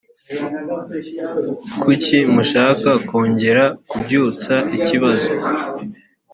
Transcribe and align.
kuki 1.81 2.17
mushaka 2.33 2.89
kongera 3.07 3.63
kubyutsa 3.89 4.55
ikibazo 4.77 5.29